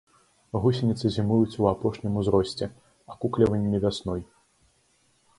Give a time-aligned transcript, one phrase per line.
[0.61, 2.69] Гусеніцы зімуюць у апошнім узросце,
[3.17, 4.21] акукліванне вясной.